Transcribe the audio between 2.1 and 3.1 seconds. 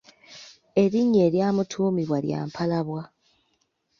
lya Mpalabwa.